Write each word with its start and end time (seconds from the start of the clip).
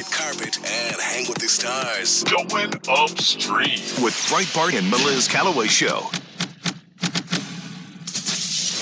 red 0.00 0.12
carpet 0.12 0.56
and 0.58 0.96
hang 1.00 1.26
with 1.28 1.38
the 1.38 1.48
stars. 1.48 2.24
Going 2.24 2.72
upstream 2.88 3.78
with 4.02 4.14
Breitbart 4.30 4.76
and 4.78 4.90
Meliz 4.90 5.28
Callaway 5.28 5.66
Show. 5.66 6.08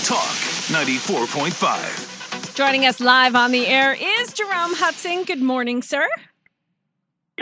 Talk 0.05 0.29
94.5. 0.71 2.55
Joining 2.55 2.87
us 2.87 3.01
live 3.01 3.35
on 3.35 3.51
the 3.51 3.67
air 3.67 3.95
is 3.95 4.33
Jerome 4.33 4.75
Hudson. 4.75 5.25
Good 5.25 5.43
morning, 5.43 5.83
sir. 5.83 6.07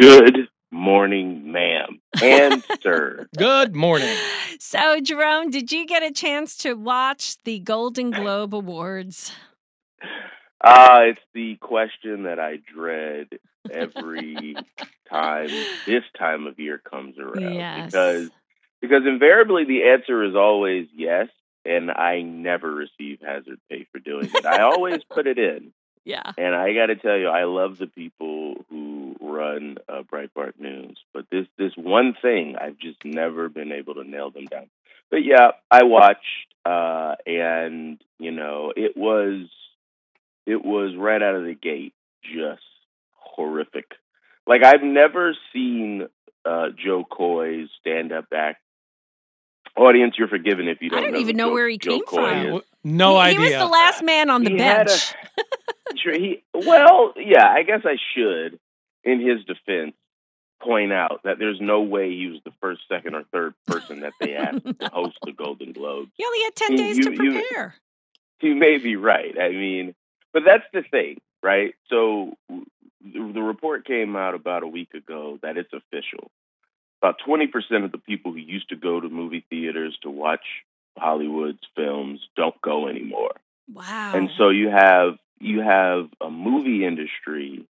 Good 0.00 0.48
morning, 0.70 1.52
ma'am 1.52 2.00
and 2.22 2.64
sir. 2.82 3.28
Good 3.36 3.76
morning. 3.76 4.16
So, 4.58 5.00
Jerome, 5.00 5.50
did 5.50 5.70
you 5.70 5.86
get 5.86 6.02
a 6.02 6.12
chance 6.12 6.56
to 6.58 6.74
watch 6.74 7.36
the 7.44 7.58
Golden 7.58 8.10
Globe 8.10 8.54
Awards? 8.54 9.32
Uh, 10.62 11.00
it's 11.10 11.20
the 11.34 11.56
question 11.56 12.22
that 12.24 12.38
I 12.40 12.56
dread 12.74 13.28
every 13.70 14.56
time 15.08 15.48
this 15.86 16.04
time 16.18 16.46
of 16.46 16.58
year 16.58 16.78
comes 16.78 17.18
around. 17.18 17.54
Yes. 17.54 17.86
Because 17.86 18.30
because 18.80 19.02
invariably 19.06 19.64
the 19.64 19.84
answer 19.84 20.22
is 20.24 20.34
always 20.34 20.88
yes, 20.94 21.28
and 21.64 21.90
I 21.90 22.22
never 22.22 22.70
receive 22.70 23.20
hazard 23.20 23.58
pay 23.70 23.86
for 23.92 23.98
doing 23.98 24.30
it. 24.32 24.46
I 24.46 24.62
always 24.62 25.02
put 25.04 25.26
it 25.26 25.38
in. 25.38 25.72
Yeah. 26.06 26.30
And 26.38 26.54
I 26.54 26.72
got 26.72 26.86
to 26.86 26.94
tell 26.94 27.16
you, 27.16 27.26
I 27.26 27.46
love 27.46 27.78
the 27.78 27.88
people 27.88 28.64
who 28.70 29.16
run 29.20 29.78
uh, 29.88 30.02
Breitbart 30.02 30.52
News, 30.56 30.96
but 31.12 31.26
this 31.32 31.48
this 31.58 31.72
one 31.76 32.14
thing 32.22 32.54
I've 32.54 32.78
just 32.78 33.04
never 33.04 33.48
been 33.48 33.72
able 33.72 33.94
to 33.94 34.04
nail 34.04 34.30
them 34.30 34.44
down. 34.44 34.70
But 35.10 35.24
yeah, 35.24 35.50
I 35.68 35.82
watched, 35.82 36.46
uh, 36.64 37.16
and 37.26 38.00
you 38.20 38.30
know, 38.30 38.72
it 38.76 38.96
was 38.96 39.48
it 40.46 40.64
was 40.64 40.94
right 40.96 41.20
out 41.20 41.34
of 41.34 41.44
the 41.44 41.54
gate 41.54 41.92
just 42.22 42.62
horrific. 43.36 43.84
Like 44.46 44.64
I've 44.64 44.82
never 44.82 45.36
seen 45.52 46.06
uh, 46.44 46.66
Jo 46.84 47.04
Koy's 47.04 47.68
stand 47.80 48.12
up 48.12 48.26
act. 48.34 48.60
Audience, 49.76 50.14
you're 50.16 50.28
forgiven 50.28 50.68
if 50.68 50.78
you 50.80 50.88
don't. 50.88 50.98
I 50.98 51.02
don't 51.02 51.12
know 51.12 51.18
even 51.18 51.36
know 51.36 51.48
Jo- 51.48 51.54
where 51.54 51.68
he 51.68 51.76
Jo 51.78 51.90
came 51.92 52.04
Koy 52.06 52.16
from. 52.16 52.56
is. 52.56 52.62
No 52.82 53.14
he, 53.14 53.18
idea. 53.20 53.38
He 53.40 53.44
was 53.44 53.52
the 53.58 53.66
last 53.66 54.02
man 54.02 54.30
on 54.30 54.42
the 54.42 54.50
He 54.50 54.58
had 54.58 54.86
bench. 54.86 55.14
Sure, 56.02 56.12
he 56.18 56.42
well, 56.52 57.12
yeah, 57.16 57.46
I 57.48 57.62
guess 57.62 57.82
I 57.84 57.96
should, 58.14 58.58
in 59.04 59.20
his 59.20 59.44
defense, 59.44 59.94
point 60.62 60.92
out 60.92 61.20
that 61.24 61.38
there's 61.38 61.60
no 61.60 61.82
way 61.82 62.10
he 62.10 62.26
was 62.26 62.40
the 62.44 62.50
first, 62.60 62.82
second, 62.88 63.14
or 63.14 63.22
third 63.32 63.54
person 63.66 64.00
that 64.00 64.12
they 64.20 64.34
asked 64.34 64.64
to 64.64 64.88
host 64.92 65.16
the 65.24 65.32
Golden 65.32 65.72
Globes. 65.72 66.10
He 66.16 66.24
only 66.24 66.42
had 66.42 66.54
10 66.56 66.72
You- 66.72 66.78
days 66.78 66.98
you- 66.98 67.04
to 67.04 67.10
you- 67.24 67.32
prepare. 67.40 67.74
You 68.42 68.54
may 68.56 68.78
be 68.78 68.96
right. 68.96 69.34
I 69.40 69.50
mean, 69.50 69.94
but 70.32 70.42
that's 70.44 70.64
the 70.72 70.82
thing, 70.90 71.20
right? 71.42 71.74
So 71.88 72.34
the 73.02 73.42
report 73.42 73.86
came 73.86 74.16
out 74.16 74.34
about 74.34 74.62
a 74.62 74.66
week 74.66 74.94
ago 74.94 75.38
that 75.42 75.56
it's 75.56 75.72
official. 75.72 76.30
About 77.02 77.16
20% 77.26 77.84
of 77.84 77.92
the 77.92 77.98
people 77.98 78.32
who 78.32 78.38
used 78.38 78.70
to 78.70 78.76
go 78.76 79.00
to 79.00 79.08
movie 79.08 79.44
theaters 79.50 79.96
to 80.02 80.10
watch 80.10 80.44
Hollywood's 80.98 81.60
films 81.74 82.20
don't 82.36 82.60
go 82.62 82.88
anymore. 82.88 83.32
Wow. 83.72 84.12
And 84.14 84.30
so 84.38 84.48
you 84.48 84.70
have 84.70 85.18
you 85.38 85.60
have 85.60 86.08
a 86.20 86.30
movie 86.30 86.86
industry 86.86 87.66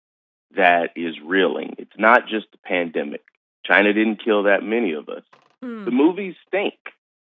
that 0.56 0.92
is 0.96 1.16
reeling. 1.24 1.76
It's 1.78 1.98
not 1.98 2.28
just 2.28 2.48
the 2.52 2.58
pandemic. 2.58 3.22
China 3.64 3.94
didn't 3.94 4.24
kill 4.24 4.44
that 4.44 4.64
many 4.64 4.94
of 4.94 5.10
us. 5.10 5.24
Hmm. 5.62 5.86
The 5.86 5.92
movies 5.92 6.36
stink. 6.48 6.76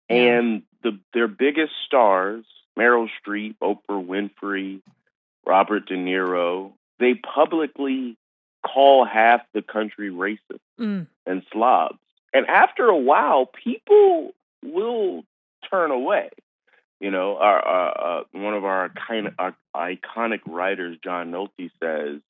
Yeah. 0.08 0.16
And 0.16 0.62
the 0.82 0.98
their 1.12 1.28
biggest 1.28 1.72
stars, 1.86 2.44
Meryl 2.78 3.08
Streep, 3.24 3.56
Oprah 3.62 4.04
Winfrey, 4.04 4.80
Robert 5.46 5.86
De 5.86 5.96
Niro, 5.96 6.72
they 7.00 7.14
publicly 7.14 8.16
call 8.64 9.04
half 9.04 9.40
the 9.54 9.62
country 9.62 10.10
racist 10.10 10.60
Mm. 10.78 11.06
and 11.26 11.42
slobs. 11.52 11.98
And 12.32 12.46
after 12.46 12.84
a 12.86 12.96
while, 12.96 13.46
people 13.46 14.32
will 14.64 15.24
turn 15.68 15.90
away. 15.90 16.30
You 17.00 17.10
know, 17.10 17.36
our, 17.38 17.58
our 17.60 18.20
uh, 18.20 18.24
one 18.32 18.54
of 18.54 18.64
our, 18.64 18.90
kind 18.90 19.34
our 19.38 19.56
iconic 19.74 20.40
writers, 20.46 20.98
John 21.02 21.30
Nolte, 21.32 21.70
says, 21.82 22.20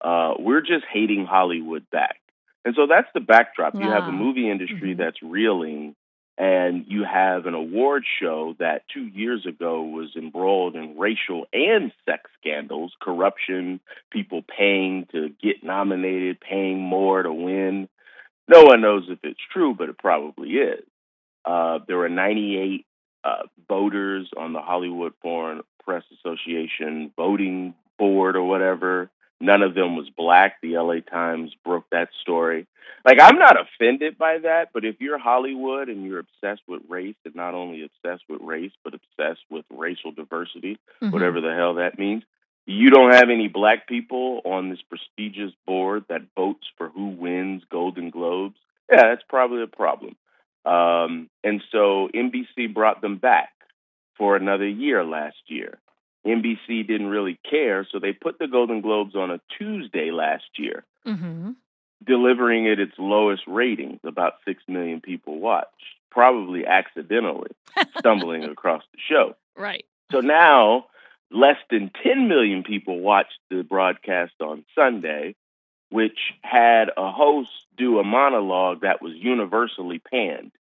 uh, 0.00 0.34
"We're 0.38 0.60
just 0.60 0.84
hating 0.92 1.24
Hollywood 1.24 1.88
back." 1.90 2.16
And 2.64 2.74
so 2.74 2.86
that's 2.86 3.08
the 3.14 3.20
backdrop. 3.20 3.74
You 3.76 3.88
have 3.90 4.04
a 4.08 4.12
movie 4.12 4.50
industry 4.50 4.94
Mhm. 4.94 4.98
that's 4.98 5.22
reeling, 5.22 5.94
and 6.38 6.84
you 6.86 7.02
have 7.02 7.46
an 7.46 7.54
award 7.54 8.04
show 8.20 8.54
that 8.60 8.82
two 8.94 9.04
years 9.04 9.44
ago 9.44 9.82
was 9.82 10.14
embroiled 10.16 10.76
in 10.76 10.96
racial 10.96 11.46
and 11.52 11.90
sex 12.06 12.30
scandals, 12.40 12.92
corruption, 13.00 13.80
people 14.12 14.42
paying 14.42 15.08
to 15.10 15.30
get 15.42 15.64
nominated, 15.64 16.38
paying 16.40 16.78
more 16.78 17.24
to 17.24 17.32
win. 17.32 17.88
No 18.46 18.62
one 18.62 18.80
knows 18.80 19.06
if 19.08 19.18
it's 19.24 19.40
true, 19.52 19.74
but 19.76 19.88
it 19.88 19.98
probably 19.98 20.50
is. 20.50 20.84
Uh, 21.44 21.80
there 21.88 21.96
were 21.96 22.08
98 22.08 22.86
uh, 23.24 23.42
voters 23.66 24.30
on 24.36 24.52
the 24.52 24.60
Hollywood 24.60 25.14
Foreign 25.20 25.62
Press 25.84 26.04
Association 26.20 27.10
voting 27.16 27.74
board 27.98 28.36
or 28.36 28.44
whatever. 28.44 29.10
None 29.40 29.62
of 29.62 29.74
them 29.74 29.96
was 29.96 30.10
black. 30.10 30.60
The 30.62 30.76
LA 30.78 31.00
Times 31.00 31.52
broke 31.64 31.88
that 31.90 32.08
story. 32.20 32.66
Like, 33.04 33.18
I'm 33.20 33.38
not 33.38 33.56
offended 33.60 34.18
by 34.18 34.38
that, 34.38 34.70
but 34.74 34.84
if 34.84 35.00
you're 35.00 35.18
Hollywood 35.18 35.88
and 35.88 36.04
you're 36.04 36.18
obsessed 36.18 36.62
with 36.66 36.82
race, 36.88 37.14
and 37.24 37.34
not 37.36 37.54
only 37.54 37.82
obsessed 37.84 38.24
with 38.28 38.40
race, 38.42 38.72
but 38.82 38.94
obsessed 38.94 39.44
with 39.50 39.64
racial 39.70 40.10
diversity, 40.10 40.78
Mhm. 41.00 41.12
whatever 41.12 41.40
the 41.40 41.54
hell 41.54 41.74
that 41.74 41.98
means, 41.98 42.24
you 42.66 42.90
don't 42.90 43.14
have 43.14 43.30
any 43.30 43.48
black 43.48 43.86
people 43.86 44.42
on 44.44 44.68
this 44.68 44.82
prestigious 44.82 45.52
board 45.66 46.04
that 46.08 46.22
votes 46.36 46.66
for 46.76 46.88
who 46.88 47.06
wins 47.06 47.62
Golden 47.70 48.10
Globes. 48.10 48.58
Yeah, 48.90 49.02
that's 49.08 49.22
probably 49.28 49.62
a 49.62 49.66
problem. 49.68 50.16
Um, 50.64 51.30
and 51.44 51.62
so 51.70 52.08
NBC 52.12 52.66
brought 52.66 53.00
them 53.00 53.16
back 53.16 53.52
for 54.16 54.36
another 54.36 54.66
year 54.66 55.04
last 55.04 55.38
year. 55.46 55.78
NBC 56.28 56.86
didn't 56.86 57.08
really 57.08 57.38
care, 57.48 57.86
so 57.90 57.98
they 57.98 58.12
put 58.12 58.38
the 58.38 58.46
Golden 58.48 58.80
Globes 58.80 59.14
on 59.16 59.30
a 59.30 59.40
Tuesday 59.58 60.10
last 60.10 60.58
year, 60.58 60.84
Mhm. 61.06 61.56
delivering 62.04 62.66
it 62.66 62.78
its 62.78 62.98
lowest 62.98 63.42
ratings. 63.46 64.00
About 64.04 64.34
6 64.44 64.62
million 64.68 65.00
people 65.00 65.38
watched, 65.38 65.70
probably 66.10 66.66
accidentally 66.66 67.50
stumbling 67.98 68.44
across 68.44 68.82
the 68.92 68.98
show. 69.00 69.34
Right. 69.56 69.84
So 70.12 70.20
now, 70.20 70.86
less 71.30 71.58
than 71.70 71.90
10 72.02 72.28
million 72.28 72.62
people 72.62 73.00
watched 73.00 73.38
the 73.50 73.62
broadcast 73.62 74.34
on 74.40 74.64
Sunday, 74.74 75.34
which 75.90 76.34
had 76.42 76.90
a 76.96 77.10
host 77.10 77.50
do 77.76 77.98
a 77.98 78.04
monologue 78.04 78.82
that 78.82 79.00
was 79.02 79.14
universally 79.14 79.98
panned. 79.98 80.52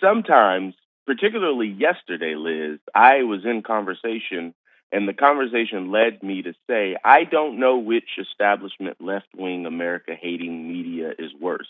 Sometimes, 0.00 0.74
particularly 1.06 1.68
yesterday, 1.68 2.34
Liz, 2.34 2.78
I 2.94 3.22
was 3.24 3.44
in 3.44 3.62
conversation, 3.62 4.54
and 4.92 5.08
the 5.08 5.14
conversation 5.14 5.90
led 5.90 6.22
me 6.22 6.42
to 6.42 6.54
say, 6.68 6.96
I 7.04 7.24
don't 7.24 7.58
know 7.60 7.78
which 7.78 8.18
establishment 8.18 8.96
left 9.00 9.28
wing 9.36 9.66
America 9.66 10.12
hating 10.20 10.68
media 10.68 11.12
is 11.18 11.32
worse 11.40 11.68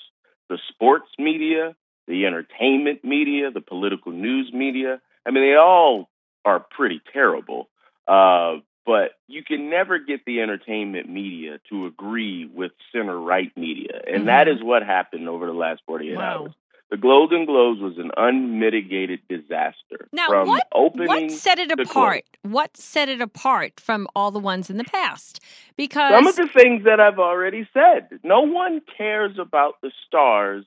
the 0.50 0.58
sports 0.68 1.08
media, 1.18 1.74
the 2.08 2.26
entertainment 2.26 3.04
media, 3.04 3.50
the 3.50 3.60
political 3.60 4.12
news 4.12 4.52
media. 4.52 5.00
I 5.24 5.30
mean, 5.30 5.44
they 5.44 5.56
all 5.56 6.10
are 6.44 6.60
pretty 6.60 7.00
terrible. 7.12 7.68
Uh, 8.06 8.56
but 8.84 9.12
you 9.28 9.44
can 9.44 9.70
never 9.70 9.98
get 9.98 10.24
the 10.26 10.40
entertainment 10.40 11.08
media 11.08 11.60
to 11.70 11.86
agree 11.86 12.46
with 12.52 12.72
center 12.92 13.16
right 13.18 13.56
media. 13.56 14.00
And 14.12 14.26
that 14.28 14.48
Mhm. 14.48 14.56
is 14.56 14.62
what 14.62 14.82
happened 14.82 15.28
over 15.28 15.46
the 15.46 15.52
last 15.52 15.82
48 15.86 16.16
Wow. 16.16 16.42
hours. 16.42 16.52
The 16.90 16.96
Golden 16.96 17.46
Globes 17.46 17.80
was 17.80 17.98
an 17.98 18.10
unmitigated 18.16 19.20
disaster. 19.28 20.08
Now, 20.12 20.26
from 20.26 20.48
what, 20.48 20.66
opening 20.74 21.06
what 21.06 21.30
set 21.30 21.60
it 21.60 21.70
close. 21.70 21.88
apart? 21.88 22.22
What 22.42 22.76
set 22.76 23.08
it 23.08 23.20
apart 23.20 23.78
from 23.78 24.08
all 24.16 24.32
the 24.32 24.40
ones 24.40 24.70
in 24.70 24.76
the 24.76 24.84
past? 24.84 25.40
Because 25.76 26.12
Some 26.12 26.26
of 26.26 26.34
the 26.34 26.48
things 26.48 26.84
that 26.84 26.98
I've 26.98 27.20
already 27.20 27.68
said. 27.72 28.18
No 28.24 28.40
one 28.40 28.80
cares 28.96 29.38
about 29.38 29.80
the 29.82 29.92
stars 30.06 30.64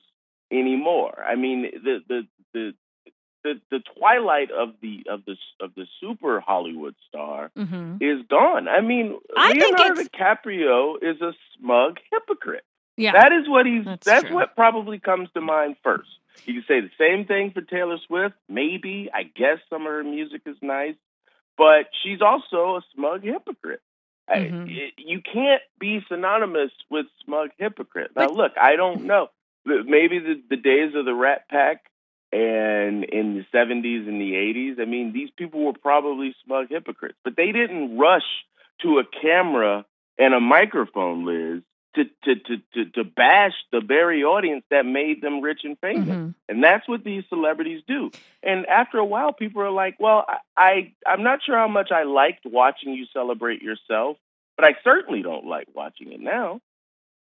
anymore. 0.50 1.22
I 1.28 1.34
mean, 1.34 1.70
the 1.84 1.98
the 2.08 2.22
the 2.54 2.74
the, 3.42 3.60
the 3.70 3.80
twilight 3.98 4.50
of 4.50 4.70
the 4.80 5.04
of 5.10 5.26
the 5.26 5.36
of 5.60 5.74
the 5.74 5.86
super 6.00 6.40
Hollywood 6.40 6.94
star 7.06 7.50
Mhm. 7.54 7.98
is 8.00 8.24
gone. 8.28 8.66
I 8.68 8.80
mean, 8.80 9.18
I 9.36 9.52
Leonardo 9.52 10.02
DiCaprio 10.02 10.96
is 11.02 11.20
a 11.20 11.34
smug 11.58 11.98
hypocrite. 12.10 12.64
Yeah, 12.96 13.12
That 13.12 13.32
is 13.32 13.48
what 13.48 13.66
he's. 13.66 13.84
That's 13.84 14.04
That's, 14.04 14.30
what 14.30 14.54
probably 14.54 14.98
comes 14.98 15.28
to 15.34 15.40
mind 15.40 15.76
first. 15.82 16.08
You 16.46 16.54
can 16.54 16.64
say 16.66 16.80
the 16.80 16.90
same 16.98 17.26
thing 17.26 17.52
for 17.52 17.60
Taylor 17.60 17.98
Swift. 18.06 18.34
Maybe 18.48 19.10
I 19.12 19.22
guess 19.24 19.58
some 19.70 19.82
of 19.82 19.88
her 19.92 20.04
music 20.04 20.42
is 20.46 20.56
nice, 20.62 20.96
but 21.56 21.86
she's 22.02 22.20
also 22.20 22.76
a 22.76 22.80
smug 22.94 23.22
hypocrite. 23.22 23.80
I- 24.28 24.38
Mhm. 24.38 24.70
it- 24.76 24.94
you 24.98 25.20
can't 25.20 25.62
be 25.78 26.02
synonymous 26.08 26.72
with 26.90 27.06
smug 27.24 27.50
hypocrite. 27.58 28.12
Now, 28.16 28.26
But- 28.28 28.34
look, 28.36 28.52
I 28.58 28.76
don't 28.76 29.04
know. 29.04 29.30
Maybe 29.66 30.18
the, 30.18 30.42
the 30.50 30.56
days 30.56 30.94
of 30.94 31.04
the 31.04 31.14
Rat 31.14 31.48
Pack 31.48 31.84
and 32.32 33.04
in 33.04 33.34
the 33.36 33.44
70s 33.52 34.06
and 34.08 34.20
the 34.20 34.34
80s, 34.34 34.78
I 34.80 34.84
mean, 34.86 35.12
these 35.12 35.30
people 35.30 35.60
were 35.64 35.72
probably 35.72 36.34
smug 36.44 36.68
hypocrites, 36.70 37.18
but 37.22 37.36
they 37.36 37.52
didn't 37.52 37.96
rush 37.96 38.26
to 38.82 38.98
a 38.98 39.04
camera 39.04 39.84
and 40.18 40.34
a 40.34 40.40
microphone, 40.40 41.24
Liz, 41.24 41.62
to 41.94 42.04
to 42.24 42.34
to 42.34 42.56
to, 42.74 42.84
to 42.92 43.04
bash 43.04 43.54
the 43.72 43.80
very 43.80 44.24
audience 44.24 44.64
that 44.70 44.84
made 44.84 45.20
them 45.22 45.40
rich 45.40 45.60
and 45.64 45.78
famous. 45.78 46.08
Mhm. 46.08 46.34
And 46.48 46.62
that's 46.62 46.86
what 46.88 47.04
these 47.04 47.24
celebrities 47.28 47.82
do. 47.86 48.10
And 48.42 48.66
after 48.66 48.98
a 48.98 49.04
while, 49.04 49.32
people 49.32 49.62
are 49.62 49.70
like, 49.70 49.96
"Well, 49.98 50.24
I, 50.28 50.38
I 50.56 50.92
I'm 51.06 51.22
not 51.22 51.42
sure 51.42 51.56
how 51.56 51.68
much 51.68 51.90
I 51.90 52.02
liked 52.04 52.44
watching 52.44 52.92
you 52.92 53.06
celebrate 53.12 53.62
yourself, 53.62 54.18
but 54.56 54.64
I 54.64 54.76
certainly 54.84 55.22
don't 55.22 55.46
like 55.46 55.68
watching 55.74 56.12
it 56.12 56.20
now." 56.20 56.60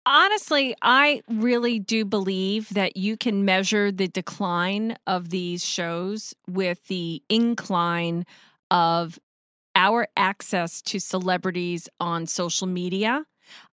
Honestly, 0.05 0.75
I 0.81 1.21
really 1.29 1.79
do 1.79 2.03
believe 2.03 2.67
that 2.69 2.97
you 2.97 3.15
can 3.15 3.45
measure 3.45 3.89
the 3.89 4.09
decline 4.09 4.97
of 5.07 5.29
these 5.29 5.65
shows 5.65 6.33
with 6.45 6.85
the 6.87 7.23
incline 7.29 8.25
of 8.69 9.17
our 9.75 10.07
access 10.17 10.81
to 10.81 10.99
celebrities 10.99 11.87
on 11.99 12.27
social 12.27 12.67
media. 12.67 13.25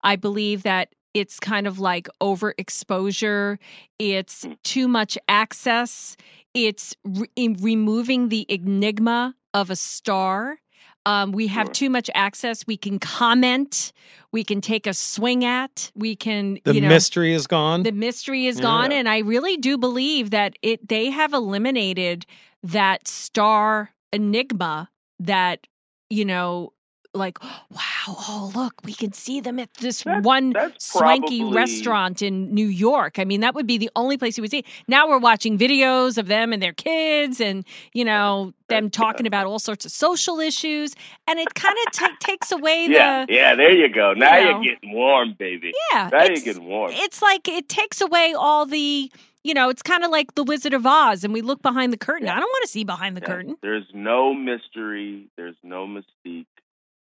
I 0.02 0.16
believe 0.16 0.62
that 0.62 0.94
it's 1.14 1.40
kind 1.40 1.66
of 1.66 1.78
like 1.80 2.08
overexposure, 2.20 3.58
it's 3.98 4.44
Mm. 4.44 4.56
too 4.62 4.88
much 4.88 5.18
access, 5.28 6.16
it's 6.54 6.94
re- 7.04 7.28
in 7.36 7.54
removing 7.60 8.28
the 8.28 8.46
enigma 8.48 9.34
of 9.54 9.70
a 9.70 9.76
star. 9.76 10.60
Um, 11.06 11.32
we 11.32 11.46
have 11.46 11.72
too 11.72 11.88
much 11.90 12.10
access. 12.14 12.66
We 12.66 12.76
can 12.76 12.98
comment. 12.98 13.92
We 14.32 14.44
can 14.44 14.60
take 14.60 14.86
a 14.86 14.92
swing 14.94 15.44
at. 15.44 15.90
We 15.94 16.14
can, 16.14 16.58
The 16.64 16.74
you 16.74 16.80
know, 16.82 16.88
mystery 16.88 17.32
is 17.32 17.46
gone. 17.46 17.82
the 17.82 17.92
mystery 17.92 18.46
is 18.46 18.60
gone, 18.60 18.92
and 18.92 19.08
I 19.08 19.18
really 19.20 19.56
do 19.56 19.78
believe 19.78 20.30
that 20.30 20.56
it. 20.62 20.86
They 20.88 21.10
have 21.10 21.32
eliminated 21.32 22.26
that 22.62 23.08
star 23.08 23.90
enigma 24.12 24.90
that 25.18 25.66
you 26.10 26.24
know, 26.24 26.72
like, 27.12 27.42
wow, 27.42 27.80
oh 28.08 28.52
look, 28.54 28.74
we 28.84 28.94
can 28.94 29.12
see 29.12 29.40
them 29.40 29.58
at 29.58 29.72
this 29.74 30.04
one 30.04 30.54
swanky 30.78 31.40
probably- 31.40 31.56
restaurant 31.56 32.22
in 32.22 32.54
New 32.54 32.66
York. 32.68 33.18
I 33.18 33.24
mean, 33.24 33.40
that 33.40 33.54
would 33.54 33.66
be 33.66 33.78
the 33.78 33.90
only 33.96 34.16
place 34.16 34.36
you 34.38 34.42
would 34.42 34.50
see. 34.50 34.64
Now 34.86 35.08
we're 35.08 35.18
watching 35.18 35.58
videos 35.58 36.18
of 36.18 36.28
them 36.28 36.52
and 36.52 36.62
their 36.62 36.72
kids, 36.72 37.40
and 37.40 37.64
you 37.92 38.04
know, 38.04 38.52
uh, 38.68 38.74
them 38.74 38.90
talking 38.90 39.26
about 39.26 39.46
all 39.46 39.58
sorts 39.58 39.84
of 39.84 39.90
social 39.90 40.38
issues, 40.38 40.94
and 41.26 41.38
it 41.40 41.52
kind 41.54 41.76
of 41.86 41.92
ta 41.92 42.10
takes 42.20 42.52
away 42.52 42.86
the 42.86 42.92
Yeah, 42.94 43.26
yeah, 43.28 43.54
there 43.56 43.72
you 43.72 43.88
go. 43.92 44.12
Now 44.12 44.36
you 44.38 44.44
know. 44.52 44.58
are 44.58 44.62
getting 44.62 44.92
warm, 44.94 45.34
baby. 45.38 45.72
yeah. 45.92 46.08
Now 46.12 46.24
you're 46.24 46.36
getting 46.36 46.64
warm. 46.64 46.92
it's 46.94 47.20
like 47.22 47.48
it 47.48 47.68
takes 47.68 48.00
away 48.00 48.34
all 48.38 48.66
the 48.66 49.10
you 49.42 49.54
know 49.54 49.68
it's 49.70 49.82
kind 49.82 50.04
of 50.04 50.10
like 50.10 50.34
the 50.34 50.44
wizard 50.44 50.74
of 50.74 50.84
oz 50.86 51.24
and 51.24 51.32
we 51.32 51.40
look 51.40 51.62
behind 51.62 51.94
the 51.94 51.96
curtain 51.96 52.26
Yeah. 52.26 52.36
i 52.36 52.40
don't 52.40 52.48
want 52.50 52.62
to 52.62 52.68
see 52.68 52.84
behind 52.84 53.16
the 53.16 53.22
Yeah, 53.22 53.26
curtain 53.26 53.56
There's 53.62 53.86
no 53.94 54.34
mystery. 54.34 55.28
There's 55.38 55.56
no 55.62 55.86
mystique. 55.86 56.44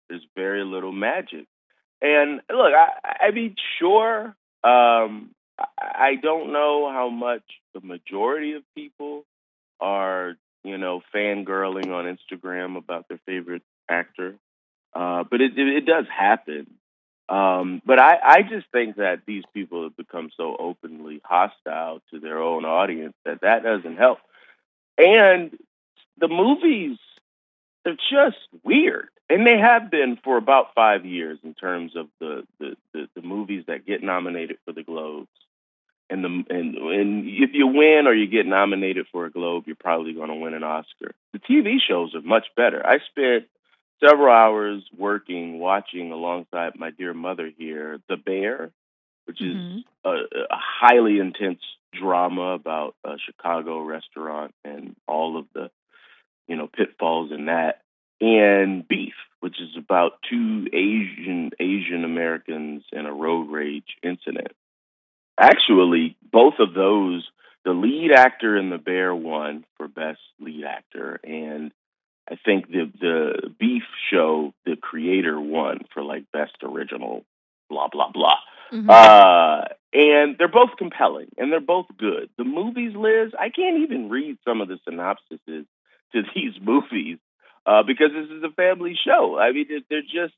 There's 0.10 0.26
very 0.36 0.64
little 0.64 0.92
magic. 0.92 1.46
And 2.02 2.42
look, 2.50 2.74
I, 2.74 3.28
I 3.28 3.32
mean, 3.32 3.56
sure. 3.80 4.36
Um, 4.64 5.32
I, 5.80 6.16
don't 6.22 6.52
know 6.52 6.92
how 6.92 7.10
much 7.10 7.44
the 7.74 7.82
majority 7.82 8.54
of 8.54 8.64
people 8.76 9.26
are, 9.80 10.36
you 10.64 10.78
know, 10.78 11.02
fangirling 11.14 11.88
on 11.88 12.18
Instagram 12.18 12.78
about 12.78 13.08
their 13.08 13.20
favorite 13.26 13.62
actor. 13.90 14.36
Uh, 14.94 15.24
but 15.30 15.42
it, 15.42 15.58
it, 15.58 15.68
it 15.68 15.86
does 15.86 16.06
happen. 16.08 16.68
Um, 17.28 17.82
but 17.86 18.00
I, 18.00 18.18
I 18.24 18.42
just 18.44 18.68
think 18.72 18.98
that 18.98 19.22
these 19.26 19.44
people 19.54 19.84
have 19.84 19.98
become 19.98 20.30
so 20.38 20.56
openly 20.58 21.22
hostile 21.24 22.02
to 22.12 22.20
their 22.20 22.40
own 22.42 22.66
audience 22.66 23.16
that 23.26 23.42
that 23.42 23.64
doesn't 23.64 23.98
help. 23.98 24.20
And 24.98 25.58
the 26.20 26.28
movies, 26.28 26.98
they're 27.86 27.96
just 27.96 28.38
weird. 28.64 29.10
And 29.30 29.48
they 29.48 29.58
have 29.58 29.90
been 29.90 30.18
for 30.24 30.38
about 30.38 30.76
five 30.76 31.06
years 31.06 31.40
in 31.44 31.54
terms 31.56 31.96
of 31.96 32.08
the, 32.20 32.44
the, 32.60 32.76
the, 32.94 33.08
the 33.16 33.22
movies 33.22 33.66
that 33.68 33.86
get 33.86 34.04
nominated 34.04 34.58
for 34.66 34.74
the 34.74 34.84
Globes. 34.84 35.30
And 36.10 36.24
the 36.24 36.28
and 36.52 36.76
and 36.76 37.26
if 37.28 37.52
you 37.54 37.66
win 37.66 38.06
or 38.06 38.14
you 38.14 38.28
get 38.28 38.46
nominated 38.46 39.08
for 39.12 39.26
a 39.26 39.32
Globe, 39.32 39.64
you're 39.66 39.76
probably 39.76 40.14
going 40.14 40.30
to 40.30 40.36
win 40.36 40.54
an 40.54 40.64
Oscar. 40.64 41.16
The 41.34 41.40
TV 41.40 41.78
shows 41.88 42.14
are 42.14 42.22
much 42.22 42.46
better. 42.56 42.86
I 42.86 43.00
spent 43.10 43.46
several 44.04 44.32
hours 44.32 44.84
working, 44.96 45.58
watching 45.58 46.12
alongside 46.12 46.78
my 46.78 46.92
dear 46.92 47.16
mother 47.16 47.50
here, 47.58 48.00
The 48.08 48.18
Bear, 48.18 48.70
which 49.26 49.42
is 49.42 49.56
Mhm. 49.56 49.84
a, 50.04 50.10
a 50.10 50.48
highly 50.52 51.18
intense 51.18 51.62
drama 51.92 52.54
about 52.54 52.96
a 53.04 53.18
Chicago 53.18 53.80
restaurant 53.82 54.54
and 54.64 54.96
all 55.08 55.38
of 55.38 55.48
the, 55.54 55.72
you 56.48 56.56
know, 56.56 56.68
pitfalls 56.68 57.32
in 57.32 57.46
that, 57.46 57.82
and 58.22 58.88
Beef, 58.88 59.14
which 59.40 59.60
is 59.60 59.76
about 59.78 60.14
two 60.30 60.68
Asian 60.74 61.52
Asian 61.60 62.04
Americans 62.04 62.84
in 62.92 63.06
a 63.06 63.14
road 63.14 63.50
rage 63.50 63.98
incident. 64.04 64.52
Actually, 65.40 66.16
both 66.32 66.56
of 66.60 66.74
those, 66.74 67.28
the 67.66 67.72
lead 67.74 68.12
actor 68.12 68.56
in 68.58 68.70
The 68.70 68.78
Bear 68.78 69.14
won 69.14 69.66
for 69.78 69.88
best 69.88 70.20
lead 70.40 70.64
actor, 70.64 71.20
and 71.24 71.72
I 72.30 72.38
think 72.44 72.68
the 72.68 72.92
the 73.00 73.50
Beef 73.60 73.84
show, 74.12 74.54
the 74.66 74.76
creator 74.76 75.40
won 75.40 75.80
for 75.94 76.04
like 76.04 76.32
best 76.32 76.56
original, 76.64 77.26
blah 77.70 77.88
blah 77.88 78.12
blah. 78.12 78.38
Mhm. 78.72 78.90
Uh, 78.90 79.66
and 79.94 80.38
they're 80.38 80.48
both 80.48 80.72
compelling 80.78 81.28
and 81.38 81.52
they're 81.52 81.60
both 81.60 81.86
good. 81.98 82.30
The 82.38 82.44
movies, 82.44 82.96
Liz, 82.96 83.32
I 83.40 83.50
can't 83.50 83.84
even 83.84 84.10
read 84.10 84.38
some 84.44 84.60
of 84.60 84.68
the 84.68 84.80
synopsises 84.88 85.66
to 86.14 86.24
these 86.36 86.54
movies 86.62 87.18
uh, 87.66 87.84
because 87.84 88.12
this 88.14 88.30
is 88.30 88.44
a 88.44 88.50
family 88.52 88.98
show. 89.06 89.38
I 89.38 89.52
mean, 89.52 89.66
they're- 89.70 89.82
they're 89.90 90.02
just. 90.02 90.34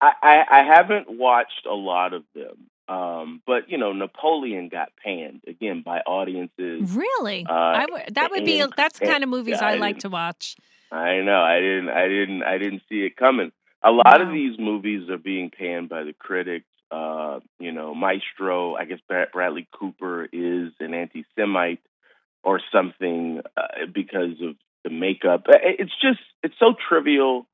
I, 0.00 0.12
I, 0.22 0.60
I 0.60 0.62
haven't 0.64 1.08
watched 1.08 1.64
a 1.64 1.74
lot 1.74 2.12
of 2.12 2.24
them, 2.34 2.68
um, 2.94 3.40
but 3.46 3.70
you 3.70 3.78
know, 3.78 3.92
Napoleon 3.94 4.68
got 4.68 4.90
panned 5.02 5.40
again 5.46 5.80
by 5.82 6.00
audiences. 6.00 6.94
really 6.94 7.46
Uh, 7.48 7.52
I 7.52 7.86
w- 7.86 8.04
that 8.12 8.30
would 8.30 8.44
be 8.44 8.62
that's 8.76 8.98
the 8.98 9.06
kind 9.06 9.24
of 9.24 9.30
movies 9.30 9.56
yeah, 9.58 9.66
i 9.66 9.72
I 9.72 9.76
like 9.76 10.00
to 10.00 10.10
watch 10.10 10.56
I 10.92 11.20
know. 11.22 11.40
I 11.40 11.60
didn't. 11.60 11.88
I 11.88 12.08
didn't. 12.08 12.42
I 12.42 12.58
didn't 12.58 12.82
see 12.88 13.00
it 13.04 13.16
coming. 13.16 13.52
A 13.82 13.90
lot 13.90 14.20
of 14.20 14.30
these 14.32 14.58
movies 14.58 15.08
are 15.10 15.18
being 15.18 15.50
panned 15.50 15.88
by 15.88 16.04
the 16.04 16.12
critics. 16.12 16.66
Uh, 16.90 17.40
you 17.58 17.72
know, 17.72 17.94
Maestro. 17.94 18.74
I 18.76 18.84
guess 18.84 19.00
Bradley 19.32 19.66
Cooper 19.72 20.28
is 20.32 20.72
an 20.78 20.94
anti-Semite 20.94 21.80
or 22.44 22.60
something 22.70 23.40
uh, 23.56 23.86
because 23.92 24.40
of 24.42 24.54
the 24.86 24.90
makeup. 24.94 25.46
Uh, 25.48 25.58
It's 25.62 25.92
just. 26.00 26.20
It's 26.42 26.54
so 26.58 26.74
trivial. 26.88 27.46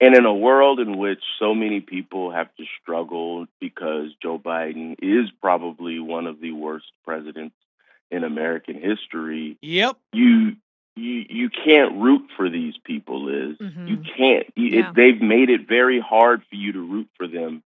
And 0.00 0.16
in 0.16 0.24
a 0.26 0.34
world 0.34 0.80
in 0.80 0.98
which 0.98 1.22
so 1.38 1.54
many 1.54 1.78
people 1.80 2.32
have 2.32 2.48
to 2.56 2.64
struggle 2.82 3.46
because 3.60 4.08
Joe 4.20 4.36
Biden 4.36 4.96
is 5.00 5.30
probably 5.40 6.00
one 6.00 6.26
of 6.26 6.40
the 6.40 6.50
worst 6.50 6.86
presidents 7.04 7.54
in 8.10 8.24
American 8.24 8.74
history, 8.74 9.58
Yep. 9.62 9.96
you 10.12 10.56
you 10.96 11.24
you 11.30 11.50
can't 11.50 12.02
root 12.02 12.22
for 12.36 12.50
these 12.50 12.74
people, 12.84 13.24
Liz. 13.26 13.56
Mhm. 13.58 13.88
You 13.88 13.96
can't. 14.16 14.46
You, 14.56 14.66
Yeah. 14.66 14.88
it, 14.90 14.94
they've 14.96 15.22
made 15.22 15.50
it 15.50 15.68
very 15.68 16.00
hard 16.00 16.42
for 16.50 16.56
you 16.56 16.72
to 16.72 16.80
root 16.80 17.08
for 17.16 17.28
them 17.28 17.62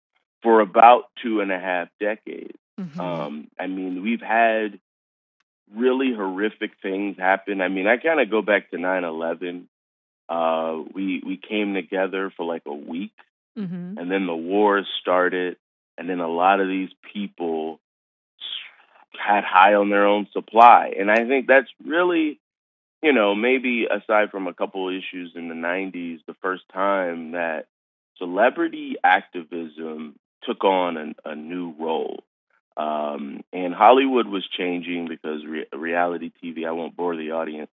for 0.42 0.60
about 0.60 1.04
two 1.22 1.40
and 1.42 1.52
a 1.52 1.58
half 1.60 1.88
decades. 2.00 2.58
Mhm. 2.80 2.98
Um, 2.98 3.48
I 3.60 3.66
mean, 3.66 4.02
we've 4.02 4.22
had 4.22 4.80
really 5.74 6.12
horrific 6.14 6.72
things 6.82 7.16
happen. 7.18 7.60
I 7.60 7.68
mean, 7.68 7.86
I 7.86 7.96
kind 7.96 8.20
of 8.20 8.30
go 8.30 8.42
back 8.42 8.70
to 8.70 8.78
nine 8.78 9.04
eleven. 9.04 9.68
Uh, 10.28 10.82
we 10.94 11.22
we 11.24 11.36
came 11.36 11.74
together 11.74 12.30
for 12.36 12.44
like 12.46 12.62
a 12.66 12.72
week, 12.74 13.12
Mhm. 13.58 13.98
and 13.98 14.10
then 14.10 14.26
the 14.26 14.36
wars 14.36 14.86
started, 15.00 15.56
and 15.98 16.08
then 16.08 16.20
a 16.20 16.28
lot 16.28 16.60
of 16.60 16.68
these 16.68 16.90
people 17.12 17.80
had 19.18 19.44
high 19.44 19.74
on 19.74 19.90
their 19.90 20.06
own 20.06 20.26
supply, 20.32 20.94
and 20.98 21.10
I 21.10 21.26
think 21.26 21.46
that's 21.46 21.68
really, 21.84 22.38
you 23.02 23.12
know, 23.12 23.34
maybe 23.34 23.86
aside 23.86 24.30
from 24.30 24.46
a 24.46 24.54
couple 24.54 24.88
issues 24.88 25.32
in 25.34 25.48
the 25.48 25.54
'90s, 25.54 26.20
the 26.26 26.34
first 26.34 26.64
time 26.72 27.32
that 27.32 27.66
celebrity 28.16 28.96
activism 29.04 30.18
took 30.44 30.64
on 30.64 30.96
an, 30.96 31.14
a 31.24 31.34
new 31.34 31.74
role. 31.78 32.24
Um, 32.76 33.42
and 33.52 33.74
Hollywood 33.74 34.26
was 34.26 34.46
changing 34.46 35.08
because 35.08 35.44
re- 35.44 35.66
reality 35.72 36.32
TV, 36.42 36.66
I 36.66 36.72
won't 36.72 36.96
bore 36.96 37.16
the 37.16 37.32
audience, 37.32 37.70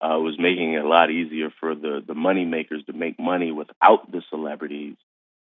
uh, 0.00 0.18
was 0.18 0.38
making 0.38 0.74
it 0.74 0.84
a 0.84 0.88
lot 0.88 1.10
easier 1.10 1.50
for 1.60 1.74
the, 1.74 2.02
the 2.06 2.14
money 2.14 2.44
makers 2.44 2.84
to 2.86 2.92
make 2.92 3.18
money 3.18 3.50
without 3.50 4.10
the 4.10 4.22
celebrities. 4.30 4.96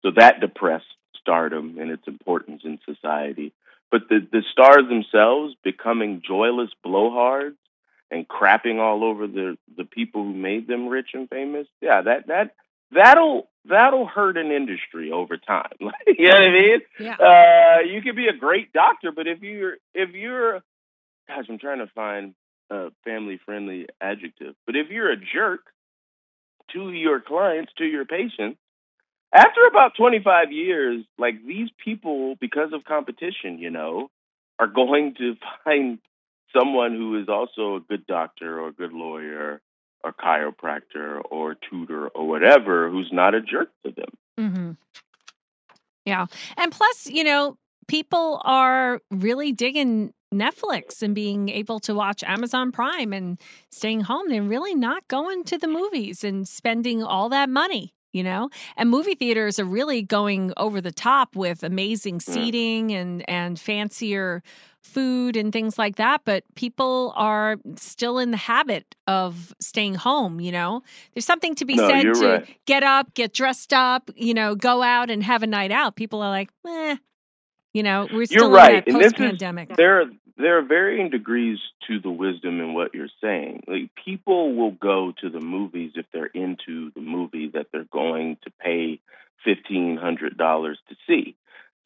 So 0.02 0.10
that 0.16 0.40
depressed 0.40 0.86
stardom 1.20 1.78
and 1.78 1.90
its 1.90 2.06
importance 2.06 2.62
in 2.64 2.78
society. 2.86 3.52
But 3.90 4.08
the, 4.08 4.26
the 4.30 4.42
stars 4.52 4.88
themselves 4.88 5.54
becoming 5.62 6.22
joyless 6.26 6.70
blowhards 6.84 7.56
and 8.10 8.26
crapping 8.26 8.78
all 8.78 9.04
over 9.04 9.26
the, 9.26 9.56
the 9.76 9.84
people 9.84 10.24
who 10.24 10.32
made 10.32 10.66
them 10.66 10.88
rich 10.88 11.10
and 11.14 11.28
famous, 11.28 11.66
yeah, 11.80 12.02
that 12.02 12.26
that 12.28 12.54
that'll 12.92 13.48
that'll 13.64 14.06
hurt 14.06 14.36
an 14.36 14.50
industry 14.50 15.12
over 15.12 15.36
time. 15.36 15.72
you 15.80 16.28
know 16.28 16.34
what 16.34 16.42
I 16.42 16.50
mean? 16.50 16.80
yeah 16.98 17.16
Uh, 17.16 17.80
you 17.80 18.02
could 18.02 18.16
be 18.16 18.28
a 18.28 18.32
great 18.36 18.72
doctor, 18.72 19.12
but 19.12 19.26
if 19.26 19.42
you're 19.42 19.76
if 19.94 20.10
you're, 20.14 20.60
gosh, 21.28 21.44
I'm 21.48 21.58
trying 21.58 21.78
to 21.78 21.90
find 21.94 22.34
a 22.70 22.88
family 23.04 23.38
friendly 23.44 23.86
adjective. 24.00 24.54
But 24.66 24.76
if 24.76 24.88
you're 24.90 25.10
a 25.10 25.16
jerk 25.16 25.60
to 26.72 26.92
your 26.92 27.20
clients, 27.20 27.72
to 27.78 27.84
your 27.84 28.04
patients, 28.04 28.58
after 29.34 29.66
about 29.66 29.92
25 29.96 30.52
years, 30.52 31.04
like 31.18 31.44
these 31.46 31.68
people, 31.82 32.36
because 32.40 32.72
of 32.72 32.84
competition, 32.84 33.58
you 33.58 33.70
know, 33.70 34.10
are 34.58 34.66
going 34.66 35.14
to 35.18 35.36
find 35.64 35.98
someone 36.56 36.92
who 36.94 37.20
is 37.20 37.28
also 37.28 37.76
a 37.76 37.80
good 37.80 38.06
doctor 38.06 38.60
or 38.60 38.68
a 38.68 38.72
good 38.72 38.92
lawyer 38.92 39.60
or 40.04 40.12
chiropractor 40.12 41.20
or 41.30 41.56
tutor 41.68 42.08
or 42.08 42.26
whatever 42.26 42.90
who's 42.90 43.10
not 43.12 43.34
a 43.34 43.40
jerk 43.40 43.70
to 43.84 43.92
them. 43.92 44.10
hmm 44.36 44.70
Yeah. 46.04 46.26
And 46.56 46.72
plus, 46.72 47.06
you 47.06 47.24
know, 47.24 47.56
people 47.88 48.40
are 48.44 49.00
really 49.10 49.52
digging 49.52 50.12
Netflix 50.32 51.02
and 51.02 51.14
being 51.14 51.48
able 51.48 51.80
to 51.80 51.94
watch 51.94 52.22
Amazon 52.22 52.70
Prime 52.70 53.12
and 53.12 53.40
staying 53.72 54.02
home. 54.02 54.28
They're 54.28 54.42
really 54.42 54.74
not 54.74 55.06
going 55.08 55.44
to 55.44 55.58
the 55.58 55.68
movies 55.68 56.22
and 56.22 56.46
spending 56.46 57.02
all 57.02 57.30
that 57.30 57.48
money, 57.48 57.94
you 58.12 58.22
know? 58.22 58.50
And 58.76 58.90
movie 58.90 59.14
theaters 59.14 59.58
are 59.58 59.64
really 59.64 60.02
going 60.02 60.52
over 60.56 60.80
the 60.80 60.92
top 60.92 61.36
with 61.36 61.62
amazing 61.62 62.16
Yeah. 62.26 62.32
seating 62.34 62.92
and 62.92 63.28
and 63.28 63.58
fancier 63.58 64.42
food 64.82 65.36
and 65.36 65.52
things 65.52 65.76
like 65.78 65.96
that, 65.96 66.22
but 66.24 66.44
people 66.54 67.12
are 67.16 67.56
still 67.76 68.18
in 68.18 68.30
the 68.30 68.36
habit 68.38 68.94
of 69.06 69.54
staying 69.60 69.94
home, 69.96 70.40
you 70.40 70.50
know? 70.52 70.82
There's 71.14 71.26
something 71.26 71.54
to 71.56 71.64
be 71.66 71.76
No, 71.76 71.86
said 71.88 72.14
to 72.14 72.26
right. 72.26 72.56
get 72.66 72.82
up, 72.82 73.12
get 73.14 73.34
dressed 73.34 73.72
up, 73.74 74.10
you 74.16 74.32
know, 74.32 74.54
go 74.54 74.82
out 74.82 75.10
and 75.10 75.22
have 75.22 75.42
a 75.42 75.46
night 75.46 75.72
out. 75.72 75.96
People 75.96 76.22
are 76.22 76.30
like, 76.30 76.50
eh, 76.66 76.96
you 77.74 77.82
know, 77.82 78.08
we're 78.10 78.24
still 78.26 78.44
You're 78.46 78.50
right. 78.50 78.70
in 78.70 78.74
that 78.76 78.86
this 78.86 78.94
post 78.94 79.06
is 79.06 79.12
pandemic. 79.14 79.76
there 79.76 80.00
are 80.00 80.04
there 80.38 80.58
are 80.58 80.62
varying 80.62 81.10
degrees 81.10 81.58
to 81.88 81.98
the 82.00 82.10
wisdom 82.10 82.60
in 82.60 82.72
what 82.74 82.94
you're 82.94 83.08
saying. 83.20 83.64
Like 83.66 83.90
people 84.04 84.54
will 84.54 84.70
go 84.70 85.12
to 85.20 85.28
the 85.30 85.40
movies 85.40 85.92
if 85.96 86.06
they're 86.12 86.26
into 86.26 86.90
the 86.94 87.00
movie 87.00 87.48
that 87.54 87.66
they're 87.72 87.84
going 87.92 88.38
to 88.44 88.50
pay 88.60 89.00
fifteen 89.44 89.96
hundred 89.96 90.36
dollars 90.38 90.78
to 90.88 90.96
see. 91.06 91.36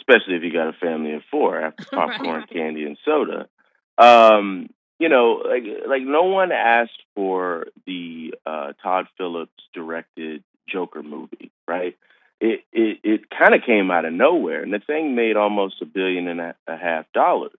Especially 0.00 0.35
if 0.35 0.42
you 0.42 0.52
got 0.52 0.68
a 0.68 0.73
family 0.73 1.12
of 1.14 1.23
four 1.30 1.61
after 1.61 1.85
popcorn, 1.92 2.40
Right. 2.40 2.50
candy, 2.50 2.85
and 2.85 2.99
soda. 3.04 3.49
Um, 3.99 4.68
you 4.99 5.09
know, 5.09 5.42
like 5.49 5.64
like 5.87 6.02
no 6.02 6.25
one 6.25 6.52
asked 6.52 7.02
for 7.14 7.66
the 7.87 8.35
uh, 8.47 8.73
Todd 8.82 9.06
Phillips 9.18 9.62
directed 9.75 10.42
Joker 10.68 11.02
movie, 11.02 11.50
right? 11.66 11.97
It 12.40 12.64
it 12.73 12.99
it 13.04 13.30
kind 13.30 13.54
of 13.54 13.62
came 13.62 13.90
out 13.90 14.04
of 14.04 14.12
nowhere, 14.12 14.62
and 14.62 14.73
the 14.73 14.78
thing 14.80 15.14
made 15.14 15.37
almost 15.37 15.80
a 15.82 15.85
billion 15.87 16.26
and 16.28 16.40
a, 16.40 16.54
a 16.66 16.76
half 16.76 17.06
dollars, 17.12 17.52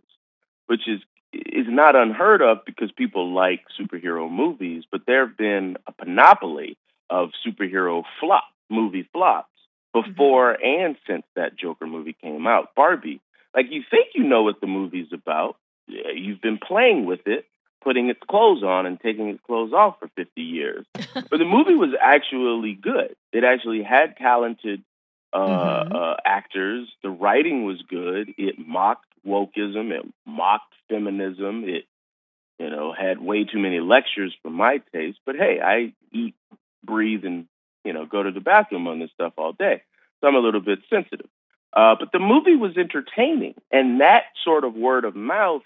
which 0.67 0.87
is 0.87 0.99
is 1.33 1.65
not 1.67 1.95
unheard 1.95 2.41
of 2.43 2.59
because 2.65 2.91
people 2.91 3.33
like 3.33 3.61
superhero 3.79 4.29
movies. 4.31 4.83
But 4.91 5.01
there 5.07 5.25
have 5.25 5.37
been 5.37 5.77
a 5.87 5.91
panoply 5.91 6.77
of 7.09 7.29
superhero 7.45 8.03
flop 8.19 8.43
movie 8.69 9.07
flops 9.11 9.49
before 9.93 10.51
and 10.63 10.95
since 11.07 11.23
that 11.35 11.55
Joker 11.55 11.85
movie 11.87 12.15
came 12.21 12.47
out. 12.47 12.75
Barbie, 12.75 13.19
like 13.55 13.67
you 13.71 13.83
think 13.89 14.09
you 14.15 14.23
know 14.23 14.43
what 14.43 14.61
the 14.61 14.67
movie's 14.67 15.11
about. 15.11 15.57
You've 15.87 16.41
been 16.41 16.57
playing 16.59 17.05
with 17.05 17.27
it, 17.27 17.45
putting 17.83 18.09
its 18.09 18.19
clothes 18.29 18.63
on 18.63 18.85
and 18.85 18.99
taking 18.99 19.27
its 19.29 19.41
clothes 19.45 19.73
off 19.73 19.99
for 19.99 20.07
50 20.15 20.41
years. 20.41 20.85
but 20.95 21.37
the 21.37 21.45
movie 21.45 21.75
was 21.75 21.93
actually 21.99 22.73
good. 22.73 23.15
It 23.31 23.43
actually 23.43 23.83
had 23.83 24.17
talented 24.17 24.83
uh, 25.33 25.37
Mhm. 25.39 25.95
uh, 25.95 26.15
actors. 26.25 26.87
The 27.01 27.09
writing 27.09 27.65
was 27.65 27.81
good. 27.81 28.33
It 28.37 28.55
mocked 28.59 29.07
wokeism. 29.25 29.91
It 29.91 30.05
mocked 30.25 30.73
feminism. 30.89 31.63
It, 31.65 31.85
you 32.59 32.69
know, 32.69 32.93
had 32.93 33.19
way 33.19 33.43
too 33.43 33.59
many 33.59 33.79
lectures 33.79 34.35
for 34.41 34.49
my 34.49 34.81
taste. 34.93 35.19
But 35.25 35.35
hey, 35.35 35.59
I 35.63 35.93
eat, 36.11 36.35
breathe, 36.83 37.25
and 37.25 37.47
you 37.83 37.93
know, 37.93 38.05
go 38.05 38.23
to 38.23 38.31
the 38.31 38.39
bathroom 38.39 38.87
on 38.87 38.99
this 38.99 39.11
stuff 39.13 39.33
all 39.37 39.53
day. 39.53 39.81
So 40.21 40.27
I'm 40.27 40.35
a 40.35 40.39
little 40.39 40.61
bit 40.61 40.79
sensitive. 40.89 41.27
Uh, 41.75 41.95
but 41.99 42.11
the 42.11 42.19
movie 42.19 42.55
was 42.55 42.77
entertaining, 42.77 43.55
and 43.71 44.01
that 44.01 44.25
sort 44.43 44.63
of 44.63 44.75
word 44.75 45.05
of 45.05 45.15
mouth 45.15 45.63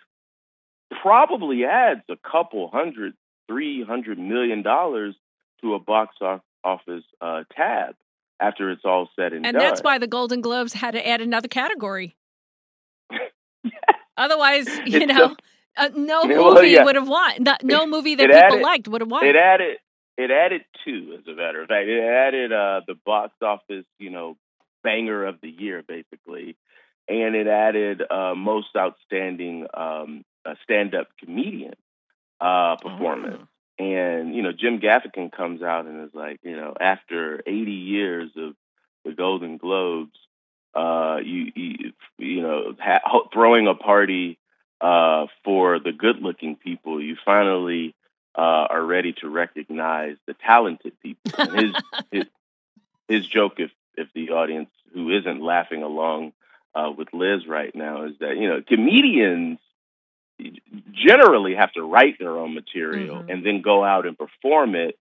probably 1.01 1.65
adds 1.65 2.01
a 2.09 2.15
couple 2.15 2.69
hundred, 2.69 3.13
three 3.47 3.83
hundred 3.83 4.17
million 4.17 4.61
dollars 4.61 5.15
to 5.61 5.73
a 5.73 5.79
box 5.79 6.15
office 6.63 7.03
uh, 7.21 7.43
tab 7.55 7.95
after 8.39 8.71
it's 8.71 8.83
all 8.85 9.09
said 9.15 9.33
and, 9.33 9.45
And 9.45 9.55
done. 9.55 9.55
And 9.55 9.61
that's 9.61 9.81
why 9.81 9.97
the 9.97 10.07
Golden 10.07 10.41
Globes 10.41 10.73
had 10.73 10.91
to 10.91 11.05
add 11.05 11.21
another 11.21 11.47
category. 11.47 12.15
Otherwise, 14.17 14.67
you 14.85 15.05
know, 15.05 15.35
uh, 15.77 15.89
no 15.95 16.23
well, 16.25 16.55
movie 16.55 16.69
yeah. 16.69 16.83
would 16.83 16.95
have 16.95 17.07
won. 17.07 17.31
No, 17.39 17.55
no 17.63 17.85
movie 17.87 18.15
that 18.15 18.23
It 18.29 18.33
people 18.33 18.45
added- 18.57 18.61
liked 18.63 18.87
would 18.87 19.01
have 19.01 19.11
won. 19.11 19.25
it 19.25 19.35
added 19.35 19.77
it 20.17 20.31
added 20.31 20.61
two, 20.83 21.15
as 21.19 21.27
a 21.27 21.35
matter 21.35 21.61
of 21.61 21.67
fact. 21.67 21.87
It 21.87 22.01
added 22.03 22.51
uh, 22.51 22.81
the 22.87 22.95
box 23.05 23.33
office, 23.41 23.85
you 23.99 24.09
know, 24.09 24.35
banger 24.83 25.25
of 25.25 25.39
the 25.41 25.49
year, 25.49 25.83
basically, 25.87 26.57
and 27.07 27.35
it 27.35 27.45
added 27.47 28.01
uh, 28.09 28.33
most 28.35 28.69
outstanding 28.75 29.67
um, 29.75 30.23
uh, 30.43 30.55
stand-up 30.63 31.07
comedian 31.23 31.75
uh, 32.41 32.77
performance. 32.81 33.43
Oh. 33.43 33.47
And 33.79 34.33
you 34.33 34.41
know, 34.41 34.51
Jim 34.51 34.79
Gaffigan 34.79 35.31
comes 35.31 35.61
out 35.61 35.85
and 35.85 36.03
is 36.05 36.15
like, 36.15 36.39
you 36.41 36.55
know, 36.55 36.73
after 36.79 37.41
80 37.45 37.71
years 37.71 38.31
of 38.35 38.55
the 39.05 39.11
Golden 39.11 39.57
Globes, 39.57 40.17
uh, 40.81 41.17
you 41.23 41.51
you, 41.55 41.93
you 42.17 42.41
know, 42.41 42.75
ha- 42.79 43.21
throwing 43.33 43.67
a 43.67 43.73
party 43.75 44.37
uh, 44.79 45.25
for 45.43 45.79
the 45.79 45.91
good-looking 45.91 46.55
people, 46.55 47.01
you 47.01 47.15
finally 47.25 47.95
uh, 48.37 48.65
are 48.75 48.83
ready 48.95 49.13
to 49.21 49.27
recognize 49.29 50.17
the 50.27 50.35
talented 50.35 50.93
people. 51.01 51.31
His 51.61 51.71
his 52.11 52.25
his 53.07 53.27
joke, 53.27 53.55
if 53.65 53.71
if 53.95 54.07
the 54.13 54.31
audience 54.31 54.69
who 54.93 55.09
isn't 55.17 55.41
laughing 55.41 55.81
along 55.83 56.33
uh, 56.75 56.91
with 56.95 57.07
Liz 57.13 57.47
right 57.47 57.73
now, 57.75 58.03
is 58.05 58.13
that 58.19 58.37
you 58.37 58.47
know 58.49 58.61
comedians 58.61 59.59
generally 60.91 61.55
have 61.55 61.71
to 61.73 61.81
write 61.81 62.19
their 62.19 62.37
own 62.37 62.53
material 62.53 63.23
Mhm. 63.23 63.29
and 63.31 63.43
then 63.45 63.61
go 63.61 63.83
out 63.83 64.05
and 64.05 64.15
perform 64.17 64.75
it, 64.75 64.95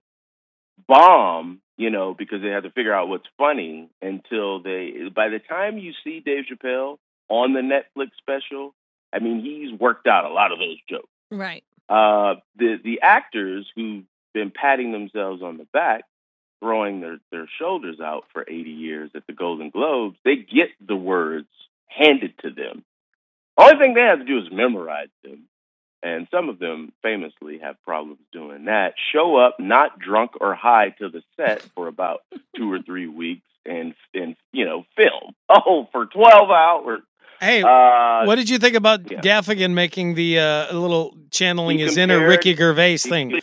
bomb, 0.87 1.61
you 1.77 1.89
know, 1.89 2.13
because 2.13 2.41
they 2.41 2.49
have 2.49 2.63
to 2.63 2.71
figure 2.71 2.93
out 2.93 3.07
what's 3.07 3.27
funny 3.37 3.89
until 4.01 4.61
they. 4.61 4.93
By 5.13 5.29
the 5.29 5.39
time 5.39 5.77
you 5.77 5.93
see 6.03 6.19
Dave 6.19 6.45
Chappelle 6.51 6.97
on 7.29 7.53
the 7.53 7.61
Netflix 7.61 8.09
special, 8.17 8.73
I 9.13 9.19
mean 9.19 9.41
he's 9.41 9.79
worked 9.79 10.07
out 10.07 10.25
a 10.25 10.33
lot 10.33 10.51
of 10.51 10.59
those 10.59 10.77
jokes 10.89 11.09
right. 11.31 11.63
uh, 11.89 12.35
the 12.57 12.77
the 12.83 13.01
actors 13.01 13.67
who've 13.75 14.03
been 14.33 14.51
patting 14.51 14.91
themselves 14.91 15.41
on 15.41 15.57
the 15.57 15.67
back, 15.73 16.03
throwing 16.59 17.01
their 17.01 17.19
their 17.31 17.47
shoulders 17.59 17.99
out 17.99 18.25
for 18.33 18.43
80 18.47 18.69
years 18.69 19.11
at 19.15 19.25
the 19.27 19.33
Golden 19.33 19.69
Globes, 19.69 20.17
they 20.23 20.35
get 20.35 20.69
the 20.85 20.95
words 20.95 21.47
handed 21.87 22.37
to 22.39 22.51
them. 22.51 22.83
Only 23.57 23.77
thing 23.77 23.93
they 23.93 24.01
have 24.01 24.19
to 24.19 24.25
do 24.25 24.37
is 24.37 24.51
memorize 24.51 25.09
them, 25.23 25.47
and 26.03 26.27
some 26.31 26.49
of 26.49 26.59
them 26.59 26.91
famously 27.01 27.59
have 27.59 27.75
problems 27.83 28.19
doing 28.31 28.65
that. 28.65 28.93
Show 29.13 29.37
up 29.37 29.55
not 29.59 29.99
drunk 29.99 30.31
or 30.39 30.53
high 30.55 30.89
to 30.99 31.09
the 31.09 31.21
set 31.35 31.61
for 31.75 31.87
about 31.87 32.21
two 32.55 32.71
or 32.71 32.81
three 32.81 33.07
weeks, 33.07 33.45
and 33.65 33.93
and 34.13 34.35
you 34.51 34.65
know 34.65 34.85
film. 34.95 35.33
Oh, 35.49 35.87
for 35.91 36.05
12 36.05 36.49
hours. 36.49 37.01
Hey, 37.39 37.61
Uh, 37.61 38.25
what 38.25 38.35
did 38.35 38.49
you 38.49 38.57
think 38.57 38.75
about 38.75 39.09
yeah. 39.11 39.21
Gaffigan 39.21 39.73
making 39.73 40.15
the 40.15 40.39
uh, 40.39 40.77
little 40.77 41.15
channeling 41.31 41.77
He 41.77 41.83
his 41.85 41.95
inner 41.97 42.27
Ricky 42.27 42.55
Gervais 42.55 42.97
thing? 42.97 43.39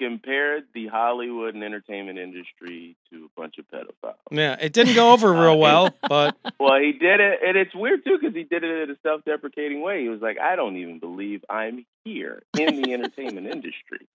Compared 0.00 0.64
the 0.74 0.86
Hollywood 0.86 1.54
and 1.54 1.62
entertainment 1.62 2.18
industry 2.18 2.96
to 3.12 3.26
a 3.26 3.40
bunch 3.40 3.58
of 3.58 3.66
pedophiles. 3.68 4.14
Yeah, 4.30 4.56
it 4.58 4.72
didn't 4.72 4.94
go 4.94 5.12
over 5.12 5.30
real 5.30 5.58
well, 5.58 5.94
but 6.08 6.36
Well, 6.58 6.80
he 6.80 6.92
did 6.92 7.20
it, 7.20 7.40
and 7.46 7.56
it's 7.56 7.74
weird 7.74 8.02
too 8.04 8.18
because 8.18 8.34
he 8.34 8.44
did 8.44 8.64
it 8.64 8.82
in 8.88 8.90
a 8.90 8.96
self-deprecating 9.02 9.82
way. 9.82 10.02
He 10.02 10.08
was 10.08 10.20
like, 10.22 10.38
"I 10.38 10.56
don't 10.56 10.76
even 10.78 10.98
believe 11.00 11.44
I'm 11.50 11.84
here 12.04 12.42
in 12.58 12.82
the 12.82 12.92
entertainment 12.94 13.46
industry." 13.46 14.06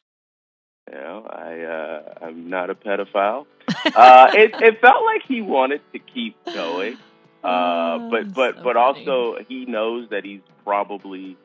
You 0.91 0.97
know, 0.97 1.25
I 1.29 1.61
uh, 1.61 2.25
I'm 2.25 2.49
not 2.49 2.69
a 2.69 2.75
pedophile. 2.75 3.45
Uh, 3.95 4.27
it 4.33 4.51
it 4.59 4.81
felt 4.81 5.05
like 5.05 5.21
he 5.27 5.41
wanted 5.41 5.79
to 5.93 5.99
keep 5.99 6.35
going, 6.53 6.97
uh, 7.43 7.47
Oh, 7.47 8.09
but 8.11 8.33
but 8.33 8.55
so 8.55 8.63
but 8.63 8.75
funny. 8.75 9.05
also 9.07 9.37
he 9.47 9.65
knows 9.65 10.09
that 10.09 10.25
he's 10.25 10.41
probably 10.65 11.37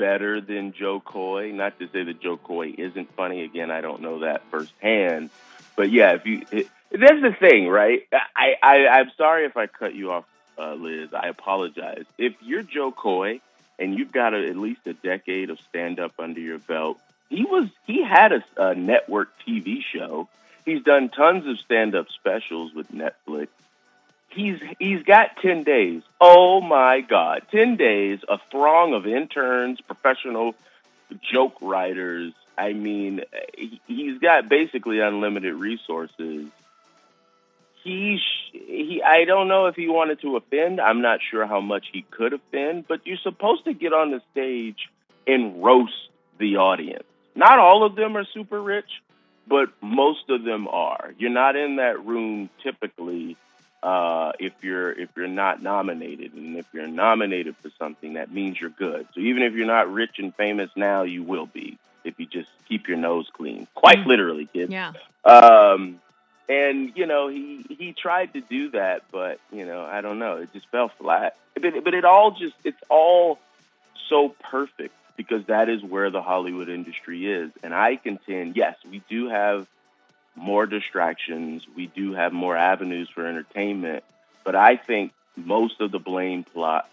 better 0.00 0.40
than 0.40 0.72
Jo 0.72 0.98
Koy. 0.98 1.52
Not 1.52 1.78
to 1.78 1.86
say 1.88 2.02
that 2.02 2.20
Jo 2.20 2.38
Koy 2.38 2.74
isn't 2.76 3.14
funny. 3.14 3.44
Again, 3.44 3.70
I 3.70 3.82
don't 3.82 4.00
know 4.00 4.20
that 4.20 4.42
firsthand. 4.50 5.28
But 5.76 5.92
yeah, 5.92 6.14
if 6.14 6.26
you 6.26 6.42
it, 6.50 6.68
that's 6.90 7.20
the 7.20 7.36
thing, 7.38 7.68
right? 7.68 8.08
I, 8.34 8.54
I 8.62 8.86
I'm 8.88 9.10
sorry 9.16 9.44
if 9.44 9.56
I 9.56 9.66
cut 9.66 9.94
you 9.94 10.10
off, 10.10 10.24
uh, 10.58 10.74
Liz. 10.74 11.10
I 11.12 11.28
apologize. 11.28 12.06
If 12.18 12.34
you're 12.40 12.62
Jo 12.62 12.90
Koy 12.90 13.40
and 13.78 13.96
you've 13.96 14.10
got 14.10 14.34
a, 14.34 14.48
at 14.48 14.56
least 14.56 14.86
a 14.86 14.94
decade 14.94 15.50
of 15.50 15.60
stand 15.68 16.00
up 16.00 16.14
under 16.18 16.40
your 16.40 16.58
belt, 16.58 16.98
he 17.28 17.44
was 17.44 17.68
he 17.86 18.02
had 18.02 18.32
a, 18.32 18.42
a 18.56 18.74
network 18.74 19.28
TV 19.46 19.82
show. 19.82 20.28
He's 20.64 20.82
done 20.82 21.10
tons 21.10 21.46
of 21.46 21.58
stand 21.58 21.94
up 21.94 22.06
specials 22.10 22.74
with 22.74 22.90
Netflix. 22.90 23.48
He's 24.30 24.60
he's 24.78 25.02
got 25.02 25.36
ten 25.42 25.64
days. 25.64 26.02
Oh 26.20 26.60
my 26.60 27.00
God, 27.00 27.42
ten 27.50 27.76
days! 27.76 28.20
A 28.28 28.38
throng 28.50 28.94
of 28.94 29.06
interns, 29.06 29.80
professional 29.80 30.54
joke 31.20 31.56
writers. 31.60 32.32
I 32.56 32.72
mean, 32.72 33.22
he- 33.56 33.80
he's 33.86 34.18
got 34.18 34.48
basically 34.48 35.00
unlimited 35.00 35.54
resources 35.54 36.48
he 37.82 38.20
he 38.52 39.02
I 39.04 39.24
don't 39.24 39.48
know 39.48 39.66
if 39.66 39.74
he 39.76 39.88
wanted 39.88 40.20
to 40.20 40.36
offend. 40.36 40.80
I'm 40.80 41.00
not 41.00 41.20
sure 41.22 41.46
how 41.46 41.60
much 41.60 41.86
he 41.92 42.02
could 42.02 42.32
offend, 42.32 42.86
but 42.86 43.06
you're 43.06 43.16
supposed 43.18 43.64
to 43.64 43.72
get 43.72 43.92
on 43.92 44.10
the 44.10 44.20
stage 44.32 44.88
and 45.26 45.62
roast 45.62 46.08
the 46.38 46.56
audience. 46.56 47.04
Not 47.34 47.58
all 47.58 47.84
of 47.84 47.94
them 47.94 48.16
are 48.16 48.24
super 48.24 48.60
rich, 48.60 48.90
but 49.46 49.68
most 49.80 50.28
of 50.28 50.42
them 50.44 50.68
are. 50.68 51.14
You're 51.18 51.30
not 51.30 51.56
in 51.56 51.76
that 51.76 52.04
room 52.04 52.50
typically 52.62 53.36
uh, 53.82 54.32
if 54.38 54.52
you're 54.62 54.92
if 54.92 55.08
you're 55.16 55.28
not 55.28 55.62
nominated, 55.62 56.34
and 56.34 56.56
if 56.56 56.66
you're 56.72 56.86
nominated 56.86 57.56
for 57.56 57.70
something, 57.78 58.14
that 58.14 58.30
means 58.32 58.60
you're 58.60 58.70
good. 58.70 59.06
So 59.14 59.20
even 59.20 59.42
if 59.42 59.54
you're 59.54 59.66
not 59.66 59.90
rich 59.92 60.18
and 60.18 60.34
famous 60.34 60.70
now, 60.76 61.02
you 61.02 61.22
will 61.22 61.46
be 61.46 61.78
if 62.04 62.18
you 62.18 62.26
just 62.26 62.50
keep 62.68 62.88
your 62.88 62.96
nose 62.98 63.28
clean. 63.32 63.66
Quite 63.74 63.98
Mm. 63.98 64.06
literally, 64.06 64.46
kids. 64.46 64.70
Yeah. 64.72 64.92
Um, 65.24 66.00
and 66.48 66.92
you 66.96 67.06
know 67.06 67.28
he 67.28 67.64
he 67.68 67.92
tried 67.92 68.32
to 68.34 68.40
do 68.40 68.70
that, 68.70 69.02
but 69.10 69.40
you 69.52 69.64
know 69.64 69.82
I 69.84 70.00
don't 70.00 70.18
know, 70.18 70.36
it 70.36 70.52
just 70.52 70.68
fell 70.68 70.88
flat. 70.88 71.36
But 71.54 71.84
but 71.84 71.94
it 71.94 72.04
all 72.04 72.32
just 72.32 72.54
it's 72.64 72.82
all 72.88 73.38
so 74.08 74.30
perfect 74.50 74.94
because 75.16 75.44
that 75.46 75.68
is 75.68 75.82
where 75.82 76.10
the 76.10 76.22
Hollywood 76.22 76.68
industry 76.68 77.30
is. 77.30 77.50
And 77.62 77.74
I 77.74 77.96
contend, 77.96 78.56
yes, 78.56 78.76
we 78.90 79.02
do 79.08 79.28
have 79.28 79.66
more 80.40 80.66
distractions, 80.66 81.62
we 81.76 81.86
do 81.86 82.14
have 82.14 82.32
more 82.32 82.56
avenues 82.56 83.08
for 83.14 83.26
entertainment, 83.26 84.04
but 84.44 84.56
I 84.56 84.76
think 84.76 85.12
most 85.36 85.80
of 85.80 85.92
the 85.92 85.98
blame 85.98 86.44
plot 86.44 86.88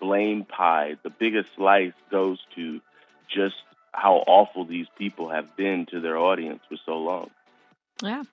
blame 0.00 0.44
pie, 0.44 0.96
the 1.02 1.10
biggest 1.10 1.48
slice 1.54 1.92
goes 2.10 2.38
to 2.56 2.80
just 3.28 3.54
how 3.92 4.16
awful 4.26 4.64
these 4.64 4.86
people 4.98 5.28
have 5.28 5.56
been 5.56 5.86
to 5.86 6.00
their 6.00 6.16
audience 6.16 6.60
for 6.68 6.76
so 6.84 6.98
long. 6.98 7.30
Yeah. 8.02 8.24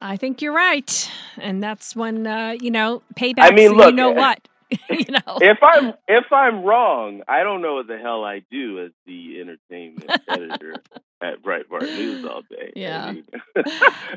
I 0.00 0.16
think 0.16 0.40
you're 0.40 0.54
right. 0.54 1.10
And 1.36 1.62
that's 1.62 1.94
when 1.94 2.26
uh, 2.26 2.56
you 2.60 2.70
know, 2.70 3.02
payback 3.14 3.34
I 3.38 3.50
mean, 3.50 3.72
you 3.72 3.76
look, 3.76 3.94
know 3.94 4.12
uh, 4.12 4.14
what? 4.14 4.48
you 4.90 5.04
know. 5.10 5.38
if 5.40 5.58
I'm 5.62 5.94
if 6.08 6.32
I'm 6.32 6.62
wrong, 6.64 7.22
I 7.28 7.42
don't 7.42 7.62
know 7.62 7.74
what 7.74 7.86
the 7.86 7.98
hell 7.98 8.24
I 8.24 8.42
do 8.50 8.84
as 8.84 8.90
the 9.06 9.40
entertainment 9.40 10.10
editor 10.28 10.74
at 11.20 11.42
Breitbart 11.42 11.82
News 11.82 12.24
all 12.24 12.42
day. 12.42 12.72
I 12.76 12.78
Yeah. 12.78 13.12
mean- 13.12 13.24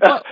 Well- 0.01 0.23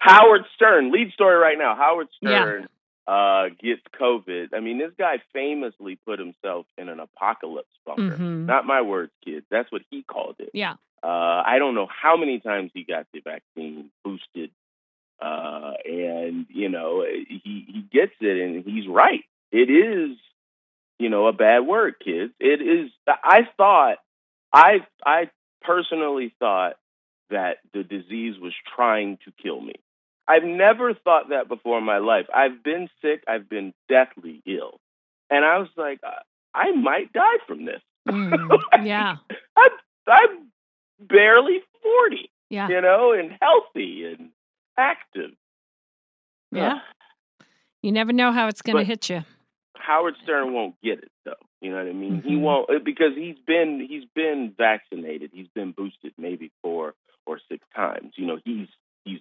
Howard 0.00 0.44
Stern, 0.54 0.92
lead 0.92 1.12
story 1.12 1.36
right 1.36 1.58
now. 1.58 1.74
Howard 1.74 2.08
Yeah. 2.20 2.42
Stern 2.42 2.68
uh, 3.08 3.48
gets 3.60 3.82
COVID. 4.00 4.48
I 4.54 4.60
mean, 4.60 4.78
this 4.78 4.92
guy 4.98 5.20
famously 5.32 5.96
put 6.06 6.18
himself 6.18 6.66
in 6.78 6.88
an 6.88 6.98
apocalypse 7.00 7.68
bunker. 7.84 8.16
Mhm. 8.16 8.46
Not 8.46 8.66
my 8.66 8.82
words, 8.82 9.12
kids. 9.24 9.46
That's 9.50 9.70
what 9.70 9.82
he 9.90 10.02
called 10.02 10.36
it. 10.40 10.50
Yeah. 10.54 10.74
Uh, 11.02 11.42
I 11.46 11.58
don't 11.58 11.74
know 11.74 11.86
how 11.86 12.16
many 12.16 12.40
times 12.40 12.70
he 12.74 12.82
got 12.82 13.06
the 13.12 13.20
vaccine 13.20 13.90
boosted, 14.04 14.50
uh, 15.20 15.72
and 15.84 16.46
you 16.48 16.68
know 16.68 17.04
he 17.04 17.64
he 17.68 17.84
gets 17.92 18.12
it, 18.20 18.40
and 18.42 18.64
he's 18.64 18.88
right. 18.88 19.24
It 19.52 19.70
is, 19.70 20.16
you 20.98 21.08
know, 21.08 21.26
a 21.26 21.32
bad 21.32 21.60
word, 21.60 21.94
kids. 22.04 22.32
It 22.40 22.60
is. 22.62 22.90
I 23.06 23.42
thought, 23.56 23.98
I 24.52 24.80
I 25.04 25.30
personally 25.62 26.34
thought 26.38 26.74
that 27.30 27.58
the 27.72 27.82
disease 27.82 28.36
was 28.40 28.52
trying 28.74 29.18
to 29.24 29.32
kill 29.42 29.60
me. 29.60 29.74
I've 30.28 30.44
never 30.44 30.92
thought 30.94 31.28
that 31.30 31.48
before 31.48 31.78
in 31.78 31.84
my 31.84 31.98
life. 31.98 32.26
I've 32.34 32.62
been 32.62 32.88
sick. 33.02 33.22
I've 33.28 33.48
been 33.48 33.72
deathly 33.88 34.42
ill, 34.46 34.80
and 35.30 35.44
I 35.44 35.58
was 35.58 35.68
like, 35.76 36.00
I, 36.02 36.18
I 36.54 36.72
might 36.72 37.12
die 37.12 37.38
from 37.46 37.64
this. 37.64 37.80
Mm, 38.08 38.48
yeah. 38.84 39.16
I'm 39.56 39.70
I'm 40.06 40.46
barely 41.00 41.58
forty, 41.82 42.30
Yeah. 42.50 42.68
you 42.68 42.80
know, 42.80 43.12
and 43.12 43.32
healthy 43.42 44.04
and 44.04 44.30
active. 44.78 45.32
Yeah. 46.52 46.78
You 47.82 47.90
never 47.90 48.12
know 48.12 48.30
how 48.30 48.46
it's 48.46 48.62
going 48.62 48.78
to 48.78 48.84
hit 48.84 49.10
you. 49.10 49.24
Howard 49.78 50.14
Stern 50.22 50.52
won't 50.52 50.74
get 50.82 50.98
it 50.98 51.10
though. 51.24 51.32
You 51.60 51.70
know 51.70 51.78
what 51.78 51.86
I 51.88 51.92
mean? 51.92 52.22
He 52.24 52.34
Mhm. 52.34 52.40
won't 52.40 52.70
uh, 52.70 52.78
because 52.84 53.14
he's 53.16 53.36
been 53.46 53.84
he's 53.88 54.04
been 54.14 54.54
vaccinated. 54.56 55.30
He's 55.32 55.48
been 55.54 55.72
boosted 55.72 56.12
maybe 56.18 56.50
four 56.62 56.94
or 57.26 57.40
six 57.50 57.64
times. 57.74 58.12
You 58.16 58.26
know, 58.26 58.38
he's 58.44 58.68
he's 59.04 59.20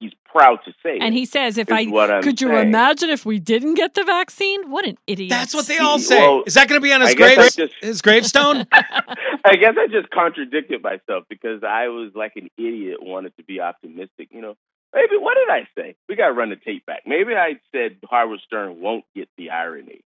he's 0.00 0.12
proud 0.24 0.58
to 0.66 0.72
say 0.82 0.98
And 1.00 1.14
it, 1.14 1.18
he 1.18 1.24
says, 1.26 1.56
if 1.58 1.72
I 1.72 1.84
what 1.86 2.10
I'm 2.10 2.22
could 2.22 2.40
you 2.40 2.48
saying. 2.48 2.68
imagine 2.68 3.10
if 3.10 3.24
we 3.24 3.38
didn't 3.38 3.74
get 3.74 3.94
the 3.94 4.04
vaccine? 4.04 4.70
What 4.70 4.86
an 4.86 4.98
idiot. 5.06 5.30
That's 5.30 5.54
what 5.54 5.66
they 5.66 5.78
all 5.78 5.98
say. 5.98 6.18
Well, 6.18 6.42
Is 6.46 6.54
that 6.54 6.68
going 6.68 6.80
to 6.80 6.84
be 6.84 6.92
on 6.92 7.00
his 7.00 7.14
grave? 7.14 7.38
Just 7.38 7.72
His 7.80 8.02
gravestone? 8.02 8.66
I 8.72 9.56
guess 9.56 9.74
I 9.78 9.86
just 9.86 10.10
contradicted 10.10 10.82
myself 10.82 11.24
because 11.30 11.62
I 11.62 11.88
was 11.88 12.12
like 12.14 12.32
an 12.36 12.48
idiot, 12.58 12.98
wanted 13.02 13.36
to 13.38 13.44
be 13.44 13.60
optimistic. 13.60 14.28
You 14.32 14.42
know, 14.42 14.54
maybe 14.96 15.16
what 15.20 15.34
did 15.36 15.48
I 15.52 15.68
say? 15.76 15.94
We 16.08 16.16
got 16.16 16.28
to 16.28 16.32
run 16.32 16.50
the 16.50 16.56
tape 16.56 16.84
back. 16.86 17.02
Maybe 17.06 17.34
I 17.36 17.60
said 17.70 17.98
Howard 18.10 18.40
Stern 18.44 18.80
won't 18.80 19.04
get 19.14 19.28
the 19.36 19.50
irony 19.50 20.00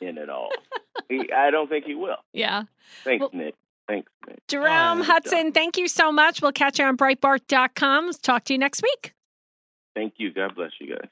in 0.00 0.18
it 0.18 0.28
all. 0.28 0.50
he, 1.08 1.30
I 1.34 1.50
don't 1.50 1.68
think 1.68 1.84
he 1.86 1.94
will. 1.94 2.16
Yeah. 2.34 2.64
Thanks, 3.04 3.20
Well- 3.20 3.30
Nick. 3.32 3.54
Thanks, 3.88 4.10
Nick. 4.28 4.38
Jerome 4.46 5.00
Oh, 5.00 5.04
Hudson, 5.04 5.52
thank 5.52 5.76
you 5.76 5.88
so 5.88 6.12
much. 6.12 6.40
We'll 6.40 6.52
catch 6.52 6.78
you 6.78 6.84
on 6.84 6.96
Breitbart.com. 6.96 8.12
Talk 8.22 8.44
to 8.44 8.52
you 8.52 8.58
next 8.58 8.80
week. 8.82 9.12
Thank 9.94 10.14
you. 10.18 10.32
God 10.32 10.54
bless 10.54 10.70
you 10.80 10.94
guys. 10.94 11.08